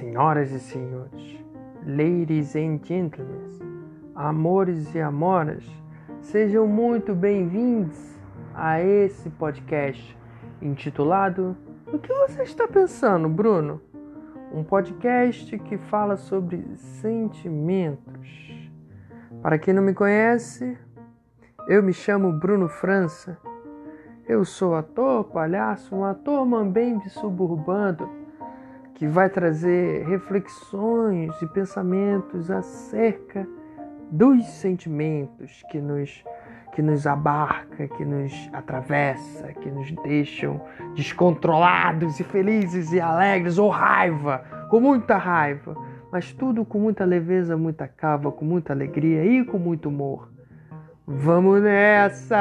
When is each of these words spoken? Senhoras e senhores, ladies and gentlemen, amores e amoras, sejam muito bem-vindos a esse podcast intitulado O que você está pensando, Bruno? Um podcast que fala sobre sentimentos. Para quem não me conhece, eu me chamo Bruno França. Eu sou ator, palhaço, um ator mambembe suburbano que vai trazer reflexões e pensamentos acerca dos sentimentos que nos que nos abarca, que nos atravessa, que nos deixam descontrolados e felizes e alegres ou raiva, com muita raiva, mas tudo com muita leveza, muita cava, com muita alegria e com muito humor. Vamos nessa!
Senhoras 0.00 0.50
e 0.50 0.58
senhores, 0.58 1.44
ladies 1.84 2.56
and 2.56 2.80
gentlemen, 2.82 3.50
amores 4.14 4.94
e 4.94 4.98
amoras, 4.98 5.62
sejam 6.22 6.66
muito 6.66 7.14
bem-vindos 7.14 8.18
a 8.54 8.80
esse 8.80 9.28
podcast 9.28 10.16
intitulado 10.62 11.54
O 11.92 11.98
que 11.98 12.10
você 12.14 12.44
está 12.44 12.66
pensando, 12.66 13.28
Bruno? 13.28 13.78
Um 14.50 14.64
podcast 14.64 15.58
que 15.58 15.76
fala 15.76 16.16
sobre 16.16 16.64
sentimentos. 16.76 18.70
Para 19.42 19.58
quem 19.58 19.74
não 19.74 19.82
me 19.82 19.92
conhece, 19.92 20.78
eu 21.68 21.82
me 21.82 21.92
chamo 21.92 22.32
Bruno 22.32 22.70
França. 22.70 23.36
Eu 24.26 24.46
sou 24.46 24.74
ator, 24.74 25.24
palhaço, 25.24 25.94
um 25.94 26.06
ator 26.06 26.46
mambembe 26.46 27.10
suburbano 27.10 28.19
que 29.00 29.08
vai 29.08 29.28
trazer 29.30 30.06
reflexões 30.06 31.32
e 31.40 31.46
pensamentos 31.46 32.50
acerca 32.50 33.48
dos 34.10 34.44
sentimentos 34.46 35.62
que 35.70 35.80
nos 35.80 36.22
que 36.74 36.82
nos 36.82 37.06
abarca, 37.06 37.88
que 37.88 38.04
nos 38.04 38.50
atravessa, 38.52 39.54
que 39.54 39.70
nos 39.70 39.90
deixam 40.02 40.60
descontrolados 40.94 42.20
e 42.20 42.24
felizes 42.24 42.92
e 42.92 43.00
alegres 43.00 43.56
ou 43.56 43.70
raiva, 43.70 44.44
com 44.68 44.78
muita 44.78 45.16
raiva, 45.16 45.74
mas 46.12 46.34
tudo 46.34 46.62
com 46.62 46.78
muita 46.78 47.06
leveza, 47.06 47.56
muita 47.56 47.88
cava, 47.88 48.30
com 48.30 48.44
muita 48.44 48.74
alegria 48.74 49.24
e 49.24 49.42
com 49.46 49.58
muito 49.58 49.88
humor. 49.88 50.30
Vamos 51.06 51.62
nessa! 51.62 52.36